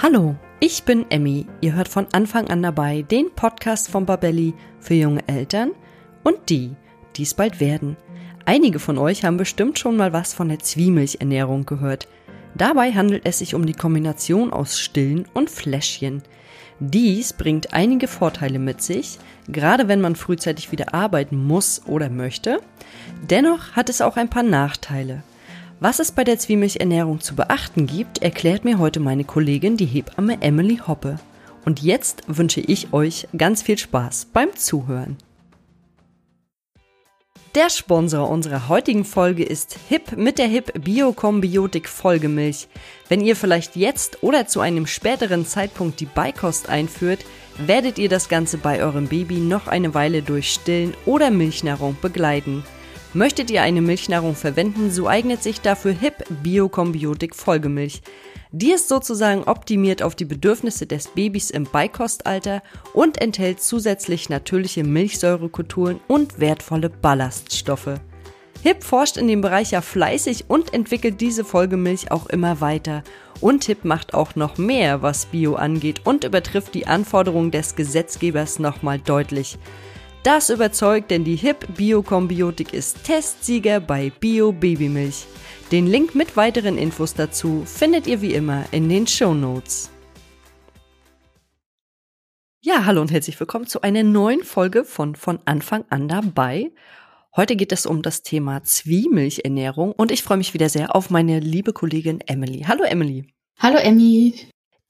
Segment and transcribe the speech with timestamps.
[0.00, 1.46] Hallo, ich bin Emmy.
[1.60, 5.72] Ihr hört von Anfang an dabei den Podcast von Babelli für junge Eltern
[6.22, 6.76] und die,
[7.16, 7.96] die es bald werden.
[8.44, 12.06] Einige von euch haben bestimmt schon mal was von der Zwiemilchernährung gehört.
[12.54, 16.22] Dabei handelt es sich um die Kombination aus Stillen und Fläschchen.
[16.78, 19.18] Dies bringt einige Vorteile mit sich,
[19.48, 22.60] gerade wenn man frühzeitig wieder arbeiten muss oder möchte.
[23.28, 25.24] Dennoch hat es auch ein paar Nachteile.
[25.80, 30.42] Was es bei der Zwiemilchernährung zu beachten gibt, erklärt mir heute meine Kollegin, die Hebamme
[30.42, 31.20] Emily Hoppe.
[31.64, 35.16] Und jetzt wünsche ich euch ganz viel Spaß beim Zuhören.
[37.54, 42.66] Der Sponsor unserer heutigen Folge ist HIP mit der HIP Biokombiotik Folgemilch.
[43.08, 47.24] Wenn ihr vielleicht jetzt oder zu einem späteren Zeitpunkt die Beikost einführt,
[47.56, 52.64] werdet ihr das Ganze bei eurem Baby noch eine Weile durch Stillen oder Milchnahrung begleiten.
[53.14, 58.02] Möchtet ihr eine Milchnahrung verwenden, so eignet sich dafür HIP Biokombiotik Folgemilch.
[58.52, 62.62] Die ist sozusagen optimiert auf die Bedürfnisse des Babys im Beikostalter
[62.92, 67.98] und enthält zusätzlich natürliche Milchsäurekulturen und wertvolle Ballaststoffe.
[68.62, 73.04] HIP forscht in dem Bereich ja fleißig und entwickelt diese Folgemilch auch immer weiter.
[73.40, 78.58] Und HIP macht auch noch mehr, was Bio angeht und übertrifft die Anforderungen des Gesetzgebers
[78.58, 79.58] nochmal deutlich.
[80.28, 85.24] Das überzeugt, denn die HIP Biokombiotik ist Testsieger bei Bio Babymilch.
[85.72, 89.90] Den Link mit weiteren Infos dazu findet ihr wie immer in den Show Notes.
[92.62, 96.72] Ja, hallo und herzlich willkommen zu einer neuen Folge von von Anfang an dabei.
[97.34, 101.40] Heute geht es um das Thema Zwiemilchernährung und ich freue mich wieder sehr auf meine
[101.40, 102.66] liebe Kollegin Emily.
[102.68, 103.32] Hallo Emily.
[103.58, 104.34] Hallo Emmy.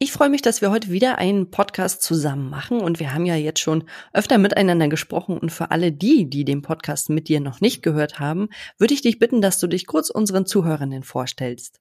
[0.00, 3.34] Ich freue mich, dass wir heute wieder einen Podcast zusammen machen und wir haben ja
[3.34, 3.82] jetzt schon
[4.12, 8.20] öfter miteinander gesprochen und für alle die, die den Podcast mit dir noch nicht gehört
[8.20, 11.80] haben, würde ich dich bitten, dass du dich kurz unseren Zuhörenden vorstellst.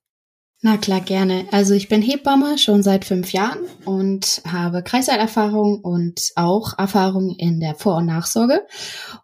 [0.64, 1.46] Na klar, gerne.
[1.52, 7.60] Also ich bin Hebamme schon seit fünf Jahren und habe Kreissalerfahrung und auch Erfahrung in
[7.60, 8.66] der Vor- und Nachsorge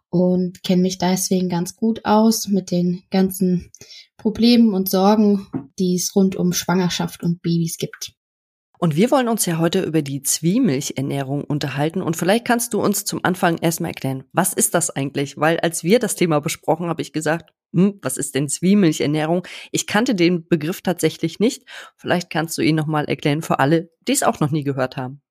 [0.08, 3.72] und kenne mich deswegen ganz gut aus mit den ganzen
[4.16, 5.48] Problemen und Sorgen,
[5.80, 8.14] die es rund um Schwangerschaft und Babys gibt.
[8.84, 12.02] Und wir wollen uns ja heute über die Zwiemilchernährung unterhalten.
[12.02, 15.38] Und vielleicht kannst du uns zum Anfang erstmal erklären, was ist das eigentlich?
[15.38, 19.46] Weil als wir das Thema besprochen, habe ich gesagt, hm, was ist denn Zwiemilchernährung?
[19.72, 21.66] Ich kannte den Begriff tatsächlich nicht.
[21.96, 25.22] Vielleicht kannst du ihn nochmal erklären für alle, die es auch noch nie gehört haben.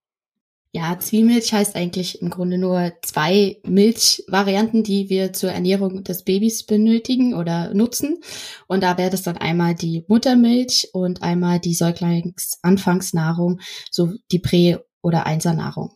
[0.76, 6.66] Ja, Zwiemilch heißt eigentlich im Grunde nur zwei Milchvarianten, die wir zur Ernährung des Babys
[6.66, 8.20] benötigen oder nutzen.
[8.66, 13.60] Und da wäre das dann einmal die Muttermilch und einmal die Säuglingsanfangsnahrung,
[13.92, 15.92] so die Prä- oder Einsernahrung.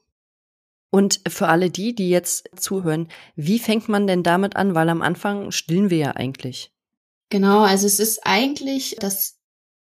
[0.91, 4.77] Und für alle die, die jetzt zuhören, wie fängt man denn damit an?
[4.77, 6.71] Weil am Anfang stillen wir ja eigentlich.
[7.31, 9.38] Genau, also es ist eigentlich das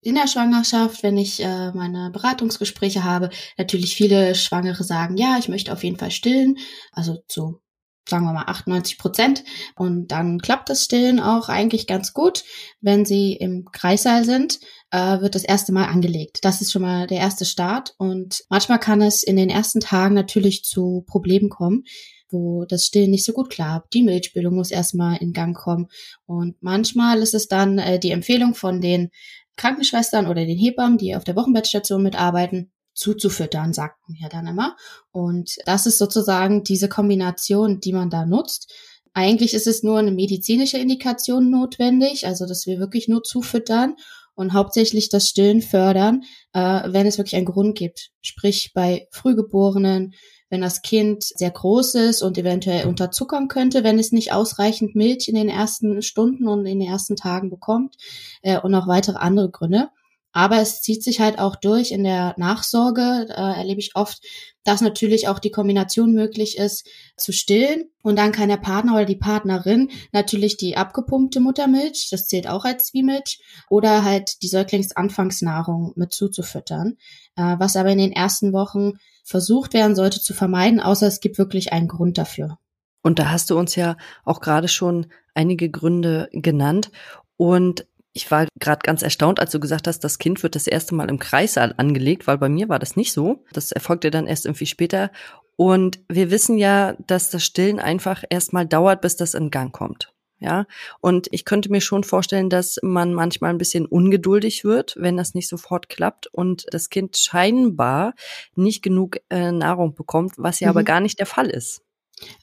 [0.07, 5.49] in der Schwangerschaft, wenn ich äh, meine Beratungsgespräche habe, natürlich viele Schwangere sagen, ja, ich
[5.49, 6.57] möchte auf jeden Fall stillen,
[6.93, 7.59] also zu
[8.07, 9.43] sagen wir mal 98 Prozent.
[9.75, 12.45] Und dann klappt das Stillen auch eigentlich ganz gut.
[12.79, 16.39] Wenn sie im Kreissaal sind, äh, wird das erste Mal angelegt.
[16.43, 17.93] Das ist schon mal der erste Start.
[17.97, 21.83] Und manchmal kann es in den ersten Tagen natürlich zu Problemen kommen
[22.29, 23.93] wo das Stillen nicht so gut klappt.
[23.93, 25.87] Die Milchbildung muss erstmal in Gang kommen.
[26.25, 29.11] Und manchmal ist es dann äh, die Empfehlung von den
[29.57, 34.75] Krankenschwestern oder den Hebammen, die auf der Wochenbettstation mitarbeiten, zuzufüttern, sagt ja dann immer.
[35.11, 38.73] Und das ist sozusagen diese Kombination, die man da nutzt.
[39.13, 43.95] Eigentlich ist es nur eine medizinische Indikation notwendig, also dass wir wirklich nur zufüttern
[44.35, 48.11] und hauptsächlich das Stillen fördern, äh, wenn es wirklich einen Grund gibt.
[48.21, 50.13] Sprich bei Frühgeborenen,
[50.49, 55.27] wenn das Kind sehr groß ist und eventuell unterzuckern könnte, wenn es nicht ausreichend Milch
[55.27, 57.95] in den ersten Stunden und in den ersten Tagen bekommt
[58.41, 59.89] äh, und auch weitere andere Gründe.
[60.37, 64.21] Aber es zieht sich halt auch durch in der Nachsorge, äh, erlebe ich oft,
[64.63, 67.85] dass natürlich auch die Kombination möglich ist, zu stillen.
[68.03, 72.65] Und dann kann der Partner oder die Partnerin natürlich die abgepumpte Muttermilch, das zählt auch
[72.65, 76.97] als Zwiemilch, oder halt die Säuglingsanfangsnahrung mit zuzufüttern,
[77.35, 78.93] äh, was aber in den ersten Wochen
[79.27, 82.57] versucht werden sollte zu vermeiden, außer es gibt wirklich einen Grund dafür.
[83.03, 86.91] Und da hast du uns ja auch gerade schon einige Gründe genannt.
[87.35, 90.95] Und ich war gerade ganz erstaunt, als du gesagt hast, das Kind wird das erste
[90.95, 93.43] Mal im Kreissaal angelegt, weil bei mir war das nicht so.
[93.51, 95.11] Das erfolgte dann erst irgendwie später.
[95.57, 100.13] Und wir wissen ja, dass das Stillen einfach erstmal dauert, bis das in Gang kommt.
[100.39, 100.65] Ja,
[101.01, 105.33] und ich könnte mir schon vorstellen, dass man manchmal ein bisschen ungeduldig wird, wenn das
[105.33, 108.13] nicht sofort klappt und das Kind scheinbar
[108.55, 110.69] nicht genug äh, Nahrung bekommt, was ja mhm.
[110.77, 111.81] aber gar nicht der Fall ist.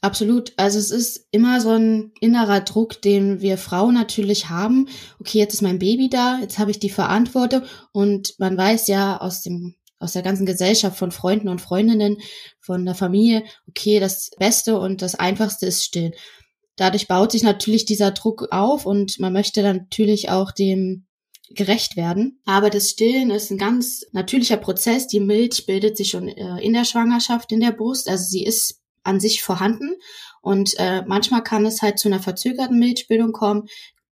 [0.01, 0.53] Absolut.
[0.57, 4.89] Also es ist immer so ein innerer Druck, den wir Frauen natürlich haben.
[5.21, 7.63] Okay, jetzt ist mein Baby da, jetzt habe ich die Verantwortung
[7.93, 12.19] und man weiß ja aus dem aus der ganzen Gesellschaft, von Freunden und Freundinnen,
[12.61, 16.13] von der Familie, okay, das Beste und das Einfachste ist stillen.
[16.77, 21.07] Dadurch baut sich natürlich dieser Druck auf und man möchte dann natürlich auch dem
[21.51, 22.41] gerecht werden.
[22.47, 25.07] Aber das Stillen ist ein ganz natürlicher Prozess.
[25.07, 28.09] Die Milch bildet sich schon äh, in der Schwangerschaft in der Brust.
[28.09, 29.95] Also sie ist an sich vorhanden.
[30.41, 33.69] Und äh, manchmal kann es halt zu einer verzögerten Milchbildung kommen,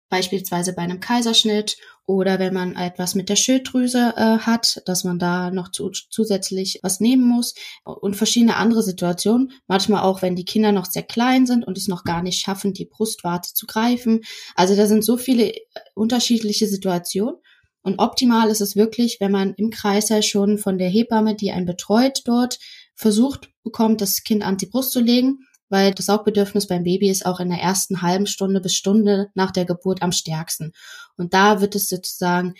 [0.09, 5.19] beispielsweise bei einem Kaiserschnitt oder wenn man etwas mit der Schilddrüse äh, hat, dass man
[5.19, 7.55] da noch zu, zusätzlich was nehmen muss
[7.85, 9.53] und verschiedene andere Situationen.
[9.67, 12.75] Manchmal auch, wenn die Kinder noch sehr klein sind und es noch gar nicht schaffen,
[12.75, 14.21] die Brustwarte zu greifen.
[14.55, 15.63] Also da sind so viele äh,
[15.95, 17.37] unterschiedliche Situationen.
[17.83, 21.67] Und optimal ist es wirklich, wenn man im Kreißsaal schon von der Hebamme, die einen
[21.67, 22.59] betreut dort,
[22.95, 27.27] versucht bekommt, das Kind an die Brust zu legen weil das Saugbedürfnis beim Baby ist
[27.27, 30.73] auch in der ersten halben Stunde bis Stunde nach der Geburt am stärksten.
[31.17, 32.55] Und da wird es sozusagen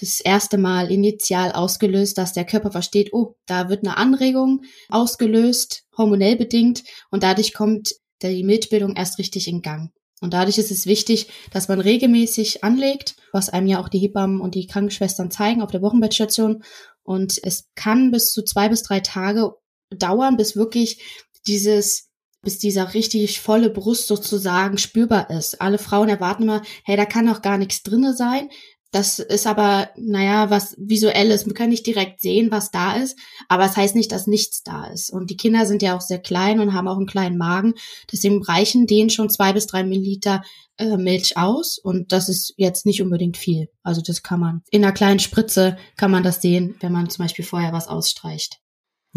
[0.00, 5.84] das erste Mal initial ausgelöst, dass der Körper versteht, oh, da wird eine Anregung ausgelöst,
[5.96, 9.90] hormonell bedingt, und dadurch kommt die Milchbildung erst richtig in Gang.
[10.20, 14.40] Und dadurch ist es wichtig, dass man regelmäßig anlegt, was einem ja auch die Hebammen
[14.40, 16.64] und die Krankenschwestern zeigen auf der Wochenbettstation.
[17.04, 19.52] Und es kann bis zu zwei bis drei Tage
[19.90, 21.02] dauern, bis wirklich
[21.46, 22.07] dieses
[22.42, 25.60] bis dieser richtig volle Brust sozusagen spürbar ist.
[25.60, 28.48] Alle Frauen erwarten immer, hey, da kann doch gar nichts drinne sein.
[28.90, 31.44] Das ist aber, naja, was visuelles.
[31.44, 33.18] Man kann nicht direkt sehen, was da ist,
[33.48, 35.10] aber es das heißt nicht, dass nichts da ist.
[35.10, 37.74] Und die Kinder sind ja auch sehr klein und haben auch einen kleinen Magen.
[38.10, 40.42] Deswegen reichen denen schon zwei bis drei Milliliter
[40.78, 41.76] äh, Milch aus.
[41.76, 43.68] Und das ist jetzt nicht unbedingt viel.
[43.82, 47.26] Also das kann man in einer kleinen Spritze kann man das sehen, wenn man zum
[47.26, 48.58] Beispiel vorher was ausstreicht.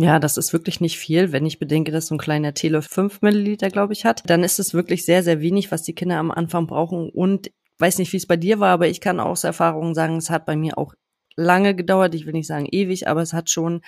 [0.02, 1.32] Ja, das ist wirklich nicht viel.
[1.32, 4.58] Wenn ich bedenke, dass so ein kleiner Teelöffel fünf Milliliter, glaube ich, hat, dann ist
[4.58, 7.12] es wirklich sehr, sehr wenig, was die Kinder am Anfang brauchen.
[7.12, 10.32] Und weiß nicht, wie es bei dir war, aber ich kann aus Erfahrung sagen, es
[10.32, 10.96] hat bei mir auch
[11.36, 12.16] lange gedauert.
[12.16, 13.82] Ich will nicht sagen ewig, aber es hat schon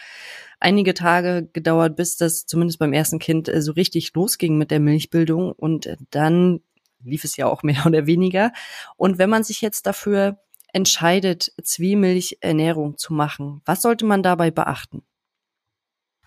[0.59, 4.79] einige Tage gedauert, bis das zumindest beim ersten Kind äh, so richtig losging mit der
[4.79, 5.51] Milchbildung.
[5.51, 6.59] Und dann
[7.03, 8.51] lief es ja auch mehr oder weniger.
[8.97, 10.37] Und wenn man sich jetzt dafür
[10.73, 15.01] entscheidet, Zwiemilchernährung zu machen, was sollte man dabei beachten?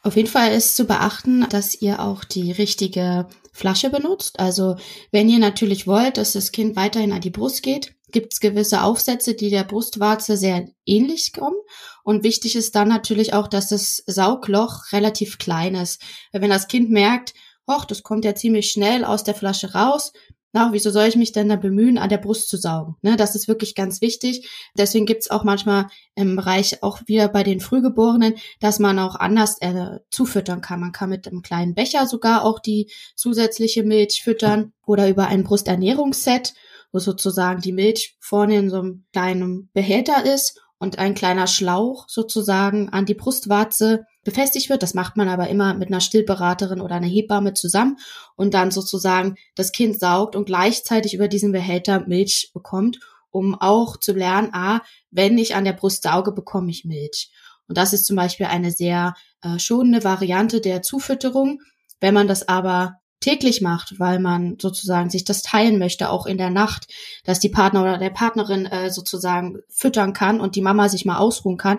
[0.07, 4.39] Auf jeden Fall ist zu beachten, dass ihr auch die richtige Flasche benutzt.
[4.39, 4.77] Also
[5.11, 8.83] wenn ihr natürlich wollt, dass das Kind weiterhin an die Brust geht, gibt es gewisse
[8.83, 11.57] Aufsätze, die der Brustwarze sehr ähnlich kommen.
[12.05, 16.01] Und wichtig ist dann natürlich auch, dass das Saugloch relativ klein ist.
[16.31, 17.35] Wenn das Kind merkt,
[17.69, 20.13] hoch, das kommt ja ziemlich schnell aus der Flasche raus,
[20.57, 22.97] na, wieso soll ich mich denn da bemühen, an der Brust zu saugen?
[23.03, 24.49] Ne, das ist wirklich ganz wichtig.
[24.75, 29.59] Deswegen gibt's auch manchmal im Bereich auch wieder bei den Frühgeborenen, dass man auch anders
[29.61, 30.81] äh, zufüttern kann.
[30.81, 35.45] Man kann mit einem kleinen Becher sogar auch die zusätzliche Milch füttern oder über ein
[35.45, 36.55] Brusternährungsset,
[36.91, 42.07] wo sozusagen die Milch vorne in so einem kleinen Behälter ist und ein kleiner Schlauch
[42.09, 44.83] sozusagen an die Brustwarze befestigt wird.
[44.83, 47.97] Das macht man aber immer mit einer Stillberaterin oder einer Hebamme zusammen
[48.35, 52.99] und dann sozusagen das Kind saugt und gleichzeitig über diesen Behälter Milch bekommt,
[53.31, 57.31] um auch zu lernen, ah, wenn ich an der Brust sauge, bekomme ich Milch.
[57.69, 61.61] Und das ist zum Beispiel eine sehr äh, schonende Variante der Zufütterung.
[62.01, 66.37] Wenn man das aber täglich macht, weil man sozusagen sich das teilen möchte, auch in
[66.37, 66.93] der Nacht,
[67.25, 71.19] dass die Partner oder der Partnerin äh, sozusagen füttern kann und die Mama sich mal
[71.19, 71.79] ausruhen kann,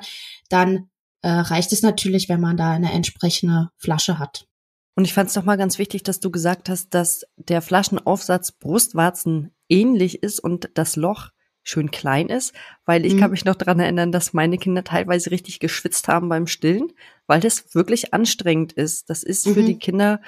[0.49, 0.89] dann
[1.27, 4.47] äh, reicht es natürlich, wenn man da eine entsprechende Flasche hat.
[4.95, 9.51] Und ich fand es nochmal ganz wichtig, dass du gesagt hast, dass der Flaschenaufsatz Brustwarzen
[9.67, 11.31] ähnlich ist und das Loch
[11.63, 12.53] schön klein ist,
[12.85, 13.19] weil ich mhm.
[13.19, 16.93] kann mich noch daran erinnern, dass meine Kinder teilweise richtig geschwitzt haben beim Stillen,
[17.27, 19.09] weil das wirklich anstrengend ist.
[19.09, 19.65] Das ist für mhm.
[19.65, 20.21] die Kinder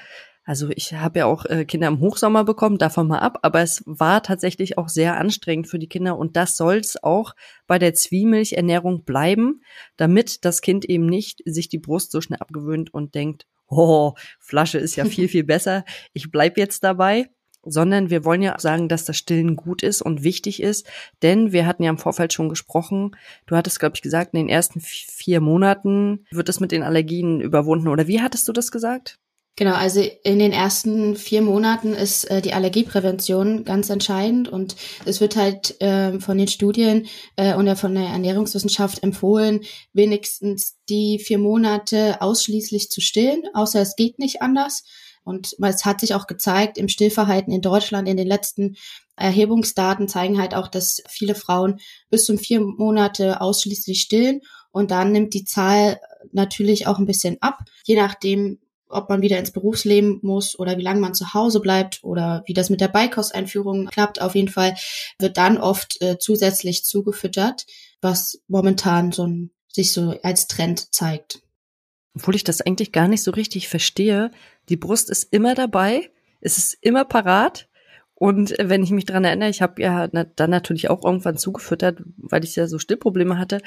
[0.50, 3.84] also ich habe ja auch äh, Kinder im Hochsommer bekommen, davon mal ab, aber es
[3.86, 6.18] war tatsächlich auch sehr anstrengend für die Kinder.
[6.18, 7.36] Und das soll es auch
[7.68, 9.62] bei der Zwiemilchernährung bleiben,
[9.96, 14.80] damit das Kind eben nicht sich die Brust so schnell abgewöhnt und denkt, oh, Flasche
[14.80, 17.30] ist ja viel, viel besser, ich bleib jetzt dabei.
[17.62, 20.90] Sondern wir wollen ja sagen, dass das Stillen gut ist und wichtig ist,
[21.22, 23.12] denn wir hatten ja im Vorfeld schon gesprochen,
[23.46, 27.40] du hattest, glaube ich, gesagt, in den ersten vier Monaten wird es mit den Allergien
[27.40, 29.20] überwunden, oder wie hattest du das gesagt?
[29.60, 35.20] Genau, also in den ersten vier Monaten ist äh, die Allergieprävention ganz entscheidend und es
[35.20, 39.60] wird halt äh, von den Studien äh, und von der Ernährungswissenschaft empfohlen,
[39.92, 44.86] wenigstens die vier Monate ausschließlich zu stillen, außer es geht nicht anders.
[45.26, 48.78] Und es hat sich auch gezeigt, im Stillverhalten in Deutschland in den letzten
[49.18, 54.40] Erhebungsdaten zeigen halt auch, dass viele Frauen bis zum vier Monate ausschließlich stillen
[54.72, 56.00] und dann nimmt die Zahl
[56.32, 60.84] natürlich auch ein bisschen ab, je nachdem, ob man wieder ins Berufsleben muss oder wie
[60.84, 64.22] lange man zu Hause bleibt oder wie das mit der Beikosteinführung klappt.
[64.22, 64.76] Auf jeden Fall
[65.20, 67.66] wird dann oft äh, zusätzlich zugefüttert,
[68.02, 71.42] was momentan so ein sich so als Trend zeigt.
[72.16, 74.32] Obwohl ich das eigentlich gar nicht so richtig verstehe.
[74.68, 76.10] Die Brust ist immer dabei,
[76.42, 77.70] es ist immer parat
[78.20, 82.44] und wenn ich mich dran erinnere, ich habe ja dann natürlich auch irgendwann zugefüttert, weil
[82.44, 83.62] ich ja so Stillprobleme hatte.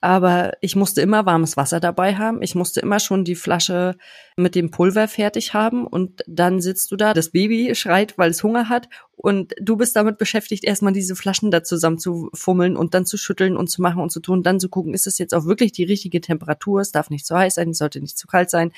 [0.00, 2.40] Aber ich musste immer warmes Wasser dabei haben.
[2.40, 3.96] Ich musste immer schon die Flasche
[4.34, 5.86] mit dem Pulver fertig haben.
[5.86, 8.88] Und dann sitzt du da, das Baby schreit, weil es Hunger hat.
[9.14, 13.18] Und du bist damit beschäftigt, erstmal diese Flaschen da zusammen zu fummeln und dann zu
[13.18, 15.72] schütteln und zu machen und zu tun, dann zu gucken, ist es jetzt auch wirklich
[15.72, 16.80] die richtige Temperatur?
[16.80, 18.72] Es darf nicht zu heiß sein, es sollte nicht zu kalt sein.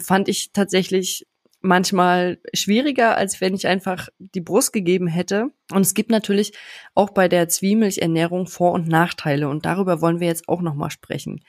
[0.00, 1.26] Fand ich tatsächlich
[1.62, 5.50] manchmal schwieriger, als wenn ich einfach die Brust gegeben hätte.
[5.72, 6.52] Und es gibt natürlich
[6.94, 11.42] auch bei der Zwiemilchernährung Vor- und Nachteile und darüber wollen wir jetzt auch nochmal sprechen.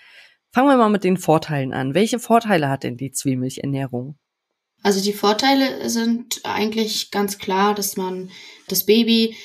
[0.52, 1.96] Fangen wir mal mit den Vorteilen an.
[1.96, 4.18] Welche Vorteile hat denn die Zwiemilchernährung?
[4.84, 8.30] Also die Vorteile sind eigentlich ganz klar, dass man
[8.68, 9.36] das Baby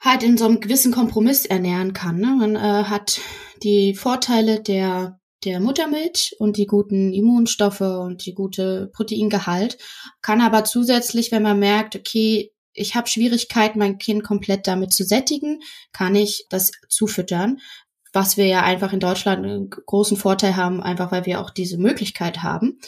[0.00, 2.18] halt in so einem gewissen Kompromiss ernähren kann.
[2.18, 2.34] Ne?
[2.38, 3.20] Man äh, hat
[3.62, 9.78] die Vorteile der der Muttermilch und die guten Immunstoffe und die gute Proteingehalt,
[10.22, 15.04] kann aber zusätzlich, wenn man merkt, okay, ich habe Schwierigkeiten, mein Kind komplett damit zu
[15.04, 15.60] sättigen,
[15.92, 17.58] kann ich das zufüttern,
[18.12, 21.78] was wir ja einfach in Deutschland einen großen Vorteil haben, einfach weil wir auch diese
[21.78, 22.78] Möglichkeit haben.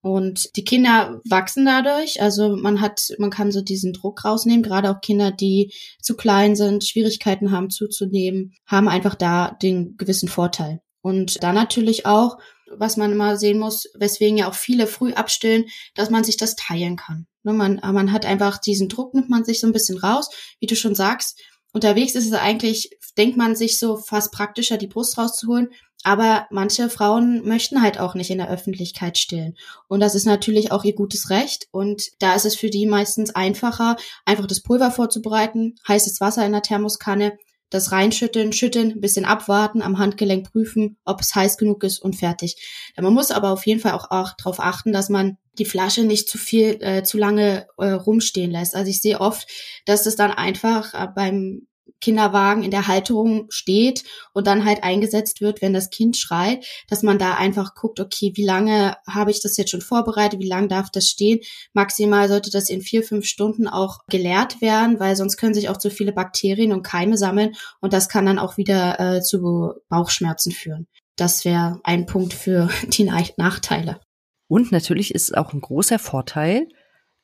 [0.00, 2.22] Und die Kinder wachsen dadurch.
[2.22, 4.62] Also man hat, man kann so diesen Druck rausnehmen.
[4.62, 10.28] Gerade auch Kinder, die zu klein sind, Schwierigkeiten haben zuzunehmen, haben einfach da den gewissen
[10.28, 10.80] Vorteil.
[11.00, 12.38] Und dann natürlich auch,
[12.76, 16.56] was man immer sehen muss, weswegen ja auch viele früh abstillen, dass man sich das
[16.56, 17.26] teilen kann.
[17.42, 20.28] Ne, man, man hat einfach diesen Druck, nimmt man sich so ein bisschen raus,
[20.60, 21.40] wie du schon sagst.
[21.72, 25.68] Unterwegs ist es eigentlich, denkt man sich so fast praktischer, die Brust rauszuholen.
[26.04, 29.56] Aber manche Frauen möchten halt auch nicht in der Öffentlichkeit stillen.
[29.88, 31.66] Und das ist natürlich auch ihr gutes Recht.
[31.72, 36.52] Und da ist es für die meistens einfacher, einfach das Pulver vorzubereiten, heißes Wasser in
[36.52, 37.36] der Thermoskanne,
[37.70, 42.56] das reinschütteln, schütteln, bisschen abwarten, am Handgelenk prüfen, ob es heiß genug ist und fertig.
[43.00, 46.28] man muss aber auf jeden Fall auch, auch darauf achten, dass man die Flasche nicht
[46.28, 48.74] zu viel, äh, zu lange äh, rumstehen lässt.
[48.74, 49.46] Also ich sehe oft,
[49.86, 51.67] dass es dann einfach äh, beim
[52.00, 57.02] Kinderwagen in der Halterung steht und dann halt eingesetzt wird, wenn das Kind schreit, dass
[57.02, 60.68] man da einfach guckt, okay, wie lange habe ich das jetzt schon vorbereitet, wie lange
[60.68, 61.40] darf das stehen?
[61.72, 65.76] Maximal sollte das in vier, fünf Stunden auch geleert werden, weil sonst können sich auch
[65.78, 70.52] zu viele Bakterien und Keime sammeln und das kann dann auch wieder äh, zu Bauchschmerzen
[70.52, 70.86] führen.
[71.16, 74.00] Das wäre ein Punkt für die Nachteile.
[74.48, 76.68] Und natürlich ist es auch ein großer Vorteil,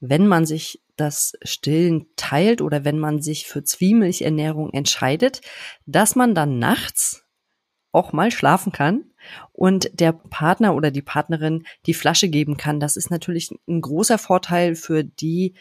[0.08, 5.40] wenn man sich das Stillen teilt oder wenn man sich für Zwiemilchernährung entscheidet,
[5.86, 7.24] dass man dann nachts
[7.92, 9.04] auch mal schlafen kann
[9.52, 12.80] und der Partner oder die Partnerin die Flasche geben kann.
[12.80, 15.54] Das ist natürlich ein großer Vorteil für die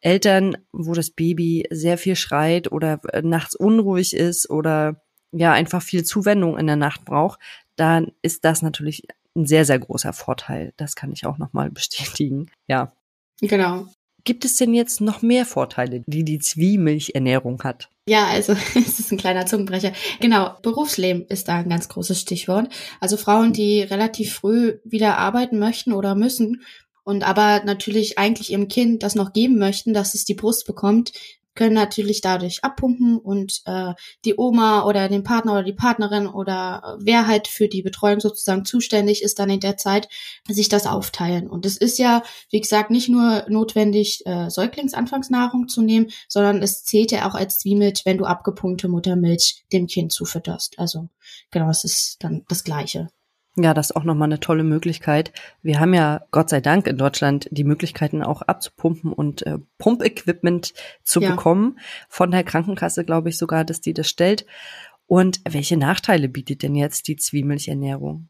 [0.00, 6.04] Eltern, wo das Baby sehr viel schreit oder nachts unruhig ist oder ja einfach viel
[6.04, 7.40] Zuwendung in der Nacht braucht,
[7.76, 9.06] dann ist das natürlich
[9.36, 10.72] ein sehr, sehr großer Vorteil.
[10.76, 12.50] Das kann ich auch nochmal bestätigen.
[12.66, 12.92] Ja.
[13.40, 13.86] Genau.
[14.24, 17.88] Gibt es denn jetzt noch mehr Vorteile, die die Zwiemilchernährung hat?
[18.06, 19.92] Ja, also es ist ein kleiner Zungenbrecher.
[20.20, 22.68] Genau, Berufsleben ist da ein ganz großes Stichwort.
[23.00, 26.62] Also Frauen, die relativ früh wieder arbeiten möchten oder müssen
[27.04, 31.12] und aber natürlich eigentlich ihrem Kind das noch geben möchten, dass es die Brust bekommt,
[31.54, 36.82] können natürlich dadurch abpumpen und äh, die Oma oder den Partner oder die Partnerin oder
[36.84, 40.08] äh, wer halt für die Betreuung sozusagen zuständig ist, dann in der Zeit
[40.48, 41.48] sich das aufteilen.
[41.48, 46.84] Und es ist ja, wie gesagt, nicht nur notwendig, äh, Säuglingsanfangsnahrung zu nehmen, sondern es
[46.84, 50.78] zählt ja auch als Zwiemilch, wenn du abgepumpte Muttermilch dem Kind zufütterst.
[50.78, 51.08] Also
[51.50, 53.08] genau, es ist dann das Gleiche.
[53.56, 55.32] Ja, das ist auch nochmal eine tolle Möglichkeit.
[55.60, 60.72] Wir haben ja Gott sei Dank in Deutschland die Möglichkeiten auch abzupumpen und äh, Pumpequipment
[61.02, 61.30] zu ja.
[61.30, 61.78] bekommen.
[62.08, 64.46] Von der Krankenkasse glaube ich sogar, dass die das stellt.
[65.06, 68.28] Und welche Nachteile bietet denn jetzt die Zwiemilchernährung?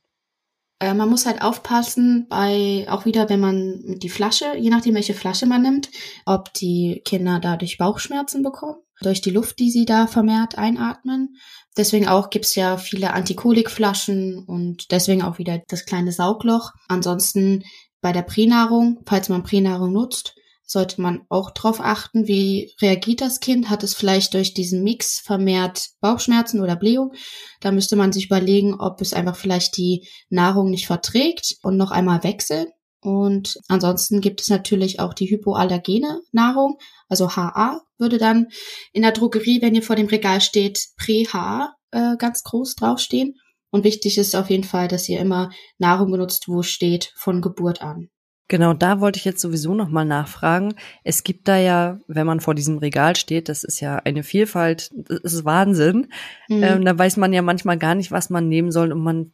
[0.80, 5.14] Äh, man muss halt aufpassen bei, auch wieder, wenn man die Flasche, je nachdem welche
[5.14, 5.90] Flasche man nimmt,
[6.24, 11.36] ob die Kinder dadurch Bauchschmerzen bekommen, durch die Luft, die sie da vermehrt einatmen.
[11.76, 16.72] Deswegen auch gibt's ja viele Antikolikflaschen und deswegen auch wieder das kleine Saugloch.
[16.88, 17.64] Ansonsten
[18.00, 20.34] bei der Pränahrung, falls man Pränahrung nutzt,
[20.70, 23.70] sollte man auch darauf achten, wie reagiert das Kind.
[23.70, 27.12] Hat es vielleicht durch diesen Mix vermehrt Bauchschmerzen oder Blähung?
[27.60, 31.90] Da müsste man sich überlegen, ob es einfach vielleicht die Nahrung nicht verträgt und noch
[31.90, 32.68] einmal wechseln.
[33.02, 36.78] Und ansonsten gibt es natürlich auch die hypoallergene Nahrung,
[37.08, 38.48] also HA würde dann
[38.92, 43.34] in der Drogerie, wenn ihr vor dem Regal steht, Prä-H äh, ganz groß draufstehen.
[43.70, 47.82] Und wichtig ist auf jeden Fall, dass ihr immer Nahrung benutzt, wo steht von Geburt
[47.82, 48.10] an.
[48.50, 50.74] Genau, da wollte ich jetzt sowieso noch mal nachfragen.
[51.04, 54.90] Es gibt da ja, wenn man vor diesem Regal steht, das ist ja eine Vielfalt,
[54.92, 56.08] das ist Wahnsinn.
[56.48, 56.62] Mhm.
[56.64, 59.30] Ähm, da weiß man ja manchmal gar nicht, was man nehmen soll und man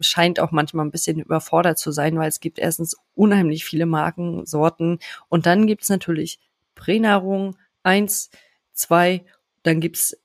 [0.00, 4.46] scheint auch manchmal ein bisschen überfordert zu sein, weil es gibt erstens unheimlich viele Marken,
[4.46, 6.40] Sorten und dann gibt's natürlich
[6.74, 8.30] Pränahrung eins,
[8.72, 9.26] zwei,
[9.62, 10.16] dann gibt's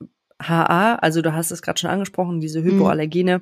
[0.41, 2.71] HA, also du hast es gerade schon angesprochen, diese mhm.
[2.71, 3.41] Hypoallergene,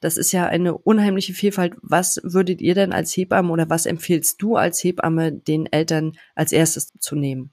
[0.00, 1.74] das ist ja eine unheimliche Vielfalt.
[1.82, 6.52] Was würdet ihr denn als Hebamme oder was empfiehlst du als Hebamme den Eltern als
[6.52, 7.52] erstes zu nehmen?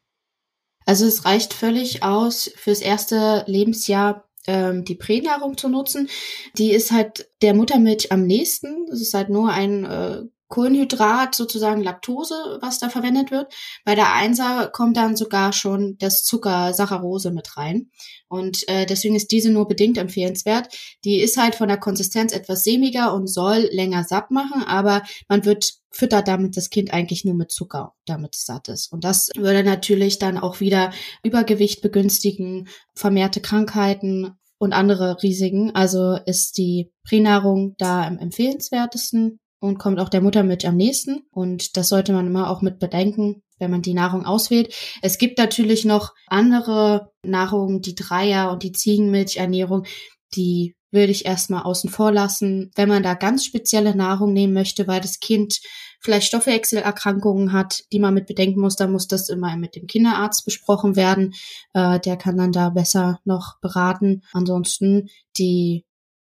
[0.86, 6.10] Also es reicht völlig aus, fürs erste Lebensjahr ähm, die Pränahrung zu nutzen.
[6.58, 8.88] Die ist halt der Muttermilch am nächsten.
[8.88, 13.52] Das ist halt nur ein äh, Kohlenhydrat, sozusagen Laktose, was da verwendet wird.
[13.84, 17.90] Bei der Einser kommt dann sogar schon das Zucker Saccharose mit rein.
[18.28, 20.68] Und äh, deswegen ist diese nur bedingt empfehlenswert.
[21.04, 25.46] Die ist halt von der Konsistenz etwas sämiger und soll länger satt machen, aber man
[25.46, 28.92] wird füttert damit das Kind eigentlich nur mit Zucker, damit es satt ist.
[28.94, 30.92] Und das würde natürlich dann auch wieder
[31.22, 35.76] Übergewicht begünstigen, vermehrte Krankheiten und andere Risiken.
[35.76, 41.22] Also ist die Pränahrung da am empfehlenswertesten und kommt auch der Muttermilch am nächsten.
[41.32, 44.74] Und das sollte man immer auch mit bedenken, wenn man die Nahrung auswählt.
[45.04, 49.86] Es gibt natürlich noch andere Nahrungen, die Dreier- und die Ziegenmilchernährung,
[50.34, 52.72] die würde ich erstmal außen vor lassen.
[52.76, 55.62] Wenn man da ganz spezielle Nahrung nehmen möchte, weil das Kind
[56.02, 60.44] vielleicht Stoffwechselerkrankungen hat, die man mit bedenken muss, dann muss das immer mit dem Kinderarzt
[60.44, 61.34] besprochen werden.
[61.74, 64.24] Äh, der kann dann da besser noch beraten.
[64.34, 65.86] Ansonsten die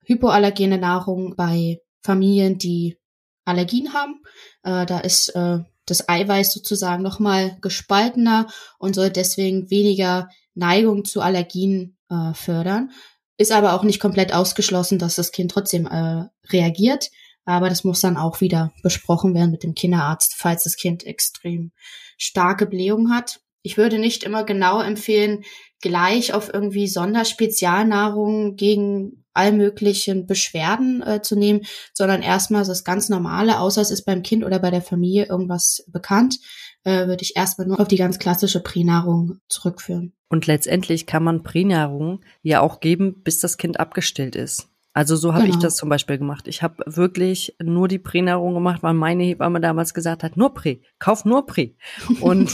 [0.05, 2.99] hypoallergene Nahrung bei Familien, die
[3.45, 4.23] Allergien haben.
[4.63, 8.47] Äh, da ist äh, das Eiweiß sozusagen nochmal gespaltener
[8.79, 12.91] und soll deswegen weniger Neigung zu Allergien äh, fördern.
[13.37, 17.11] Ist aber auch nicht komplett ausgeschlossen, dass das Kind trotzdem äh, reagiert.
[17.45, 21.73] Aber das muss dann auch wieder besprochen werden mit dem Kinderarzt, falls das Kind extrem
[22.17, 23.41] starke Blähung hat.
[23.63, 25.43] Ich würde nicht immer genau empfehlen,
[25.81, 31.63] gleich auf irgendwie Sonderspezialnahrung gegen all möglichen Beschwerden äh, zu nehmen,
[31.93, 35.85] sondern erstmal das ganz Normale, außer es ist beim Kind oder bei der Familie irgendwas
[35.89, 36.39] bekannt,
[36.85, 40.13] äh, würde ich erstmal nur auf die ganz klassische Pränahrung zurückführen.
[40.29, 44.69] Und letztendlich kann man Pränahrung ja auch geben, bis das Kind abgestillt ist.
[44.95, 45.57] Also so habe genau.
[45.57, 46.47] ich das zum Beispiel gemacht.
[46.47, 50.79] Ich habe wirklich nur die Pränahrung gemacht, weil meine Hebamme damals gesagt hat, nur Prä,
[51.01, 51.75] kauf nur Prä.
[52.21, 52.53] Und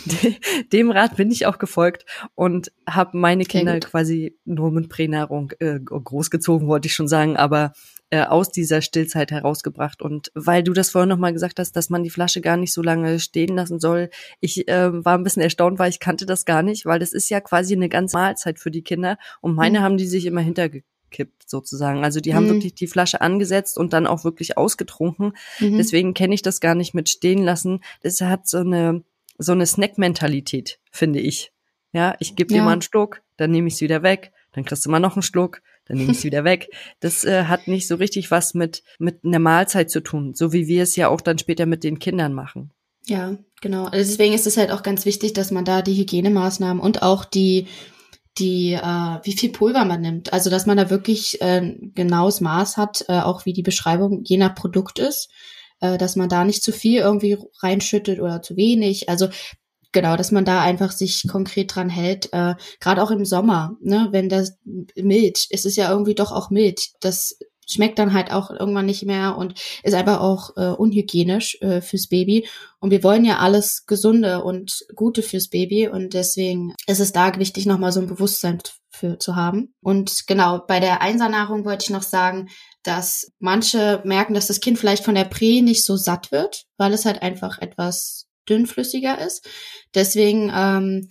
[0.72, 5.78] dem Rat bin ich auch gefolgt und habe meine Kinder quasi nur mit Pränahrung äh,
[5.78, 7.74] großgezogen, wollte ich schon sagen, aber
[8.08, 10.00] äh, aus dieser Stillzeit herausgebracht.
[10.00, 12.80] Und weil du das vorhin nochmal gesagt hast, dass man die Flasche gar nicht so
[12.80, 14.08] lange stehen lassen soll,
[14.40, 17.28] ich äh, war ein bisschen erstaunt, weil ich kannte das gar nicht, weil das ist
[17.28, 19.18] ja quasi eine ganze Mahlzeit für die Kinder.
[19.42, 19.82] Und meine mhm.
[19.82, 22.04] haben die sich immer hinterge kippt sozusagen.
[22.04, 22.54] Also die haben mhm.
[22.54, 25.32] wirklich die Flasche angesetzt und dann auch wirklich ausgetrunken.
[25.60, 25.76] Mhm.
[25.78, 27.80] Deswegen kenne ich das gar nicht mit stehen lassen.
[28.02, 29.02] Das hat so eine
[29.38, 31.52] so eine Snack-Mentalität, finde ich.
[31.92, 34.84] Ja, ich gebe dir mal einen Schluck, dann nehme ich es wieder weg, dann kriegst
[34.84, 36.70] du mal noch einen Schluck, dann nehme ich es wieder weg.
[37.00, 40.66] Das äh, hat nicht so richtig was mit mit einer Mahlzeit zu tun, so wie
[40.66, 42.72] wir es ja auch dann später mit den Kindern machen.
[43.06, 43.84] Ja, genau.
[43.84, 47.24] Also deswegen ist es halt auch ganz wichtig, dass man da die Hygienemaßnahmen und auch
[47.24, 47.68] die
[48.38, 50.32] die, äh, wie viel Pulver man nimmt.
[50.32, 54.36] Also dass man da wirklich äh, genaues Maß hat, äh, auch wie die Beschreibung je
[54.36, 55.30] nach Produkt ist,
[55.80, 59.08] äh, dass man da nicht zu viel irgendwie reinschüttet oder zu wenig.
[59.08, 59.28] Also
[59.92, 62.32] genau, dass man da einfach sich konkret dran hält.
[62.32, 64.58] Äh, Gerade auch im Sommer, ne, wenn das
[64.94, 66.92] Milch, es ist ja irgendwie doch auch Milch.
[67.00, 71.80] Das schmeckt dann halt auch irgendwann nicht mehr und ist einfach auch äh, unhygienisch äh,
[71.80, 72.48] fürs Baby.
[72.78, 77.36] Und wir wollen ja alles Gesunde und Gute fürs Baby und deswegen ist es da
[77.38, 78.58] wichtig, nochmal so ein Bewusstsein
[78.90, 79.74] für zu haben.
[79.82, 82.48] Und genau, bei der Einsernahrung wollte ich noch sagen,
[82.82, 86.92] dass manche merken, dass das Kind vielleicht von der Prä nicht so satt wird, weil
[86.92, 89.46] es halt einfach etwas dünnflüssiger ist.
[89.94, 91.08] Deswegen ähm,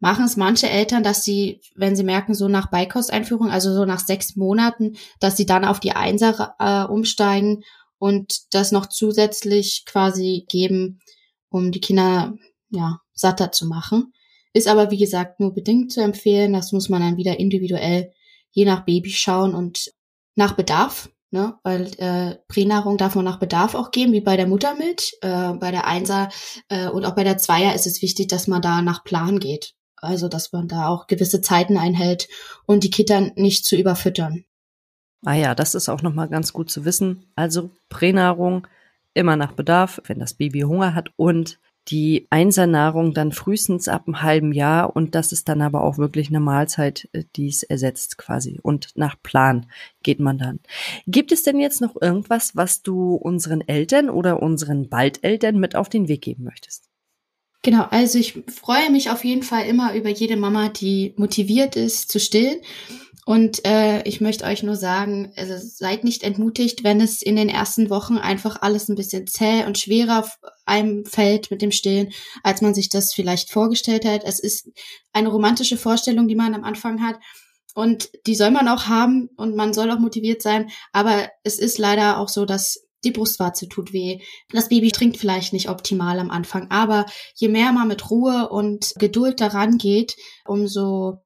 [0.00, 4.00] machen es manche Eltern, dass sie, wenn sie merken, so nach Beikosteinführung, also so nach
[4.00, 7.64] sechs Monaten, dass sie dann auf die Einser äh, umsteigen
[7.98, 11.00] und das noch zusätzlich quasi geben,
[11.50, 12.34] um die Kinder
[12.70, 14.12] ja satter zu machen.
[14.52, 16.52] Ist aber wie gesagt nur bedingt zu empfehlen.
[16.52, 18.12] Das muss man dann wieder individuell
[18.50, 19.92] je nach Baby schauen und
[20.34, 21.10] nach Bedarf.
[21.30, 25.18] Ne, weil äh, Pränahrung darf man nach Bedarf auch geben, wie bei der Muttermilch.
[25.20, 26.30] Äh, bei der Einser
[26.70, 29.74] äh, und auch bei der Zweier ist es wichtig, dass man da nach Plan geht.
[30.00, 32.28] Also, dass man da auch gewisse Zeiten einhält
[32.66, 34.44] und die Kinder nicht zu überfüttern.
[35.24, 37.26] Ah ja, das ist auch nochmal ganz gut zu wissen.
[37.34, 38.66] Also Pränahrung
[39.14, 41.58] immer nach Bedarf, wenn das Baby Hunger hat und
[41.88, 46.28] die Einsernahrung dann frühestens ab einem halben Jahr und das ist dann aber auch wirklich
[46.28, 48.60] eine Mahlzeit, äh, die es ersetzt quasi.
[48.62, 49.66] Und nach Plan
[50.02, 50.60] geht man dann.
[51.06, 55.88] Gibt es denn jetzt noch irgendwas, was du unseren Eltern oder unseren Baldeltern mit auf
[55.88, 56.87] den Weg geben möchtest?
[57.62, 62.10] Genau, also ich freue mich auf jeden Fall immer über jede Mama, die motiviert ist
[62.10, 62.60] zu stillen.
[63.26, 67.50] Und äh, ich möchte euch nur sagen, also seid nicht entmutigt, wenn es in den
[67.50, 70.26] ersten Wochen einfach alles ein bisschen zäh und schwerer
[70.64, 72.10] einem fällt mit dem Stillen,
[72.42, 74.22] als man sich das vielleicht vorgestellt hat.
[74.24, 74.70] Es ist
[75.12, 77.16] eine romantische Vorstellung, die man am Anfang hat.
[77.74, 80.70] Und die soll man auch haben und man soll auch motiviert sein.
[80.92, 84.20] Aber es ist leider auch so, dass die Brustwarze tut weh.
[84.50, 86.70] Das Baby trinkt vielleicht nicht optimal am Anfang.
[86.70, 91.22] Aber je mehr man mit Ruhe und Geduld daran geht, umso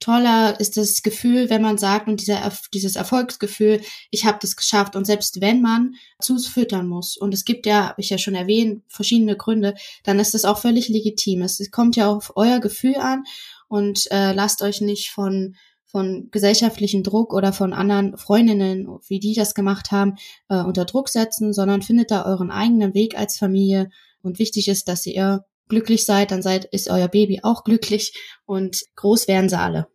[0.00, 4.96] toller ist das Gefühl, wenn man sagt und dieser, dieses Erfolgsgefühl, ich habe das geschafft
[4.96, 8.82] und selbst wenn man zufüttern muss und es gibt ja, habe ich ja schon erwähnt,
[8.88, 11.42] verschiedene Gründe, dann ist das auch völlig legitim.
[11.42, 13.24] Es kommt ja auf euer Gefühl an
[13.68, 15.54] und äh, lasst euch nicht von
[15.90, 20.14] von gesellschaftlichen Druck oder von anderen Freundinnen, wie die das gemacht haben,
[20.48, 23.90] äh, unter Druck setzen, sondern findet da euren eigenen Weg als Familie.
[24.22, 28.12] Und wichtig ist, dass ihr glücklich seid, dann seid, ist euer Baby auch glücklich
[28.44, 29.88] und groß werden sie alle.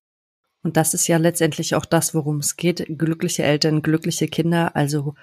[0.64, 2.86] Und das ist ja letztendlich auch das, worum es geht.
[2.98, 4.76] Glückliche Eltern, glückliche Kinder.
[4.76, 5.14] Also,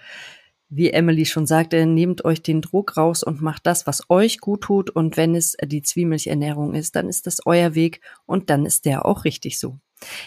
[0.69, 4.61] wie Emily schon sagte, nehmt euch den Druck raus und macht das, was euch gut
[4.61, 4.89] tut.
[4.91, 9.05] Und wenn es die Zwiemilchernährung ist, dann ist das euer Weg und dann ist der
[9.05, 9.81] auch richtig so.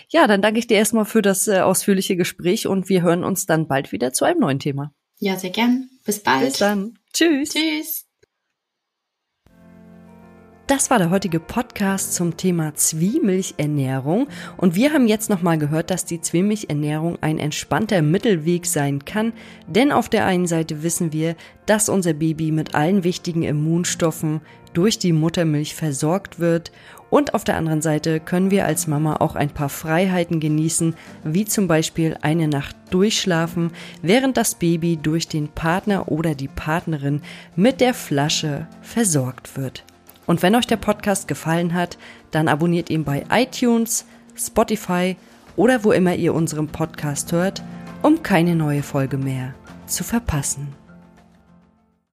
[0.10, 3.46] Ja, dann danke ich dir erstmal für das äh, ausführliche Gespräch und wir hören uns
[3.46, 4.92] dann bald wieder zu einem neuen Thema.
[5.20, 5.90] Ja, sehr gern.
[6.04, 6.46] Bis bald.
[6.46, 7.00] Bis dann.
[7.14, 7.54] Tschüss.
[7.54, 8.06] Tschüss.
[10.68, 16.06] Das war der heutige Podcast zum Thema Zwiemilchernährung und wir haben jetzt nochmal gehört, dass
[16.06, 19.34] die Zwiemilchernährung ein entspannter Mittelweg sein kann,
[19.68, 21.36] denn auf der einen Seite wissen wir,
[21.68, 24.42] dass unser Baby mit allen wichtigen Immunstoffen
[24.74, 26.72] durch die Muttermilch versorgt wird
[27.10, 31.46] und auf der anderen Seite können wir als Mama auch ein paar Freiheiten genießen, wie
[31.46, 37.22] zum Beispiel eine Nacht durchschlafen, während das Baby durch den Partner oder die Partnerin
[37.56, 39.84] mit der Flasche versorgt wird.
[40.26, 41.98] Und wenn euch der Podcast gefallen hat,
[42.32, 45.16] dann abonniert ihn bei iTunes, Spotify
[45.56, 47.62] oder wo immer ihr unseren Podcast hört,
[48.02, 49.54] um keine neue Folge mehr
[49.86, 50.85] zu verpassen.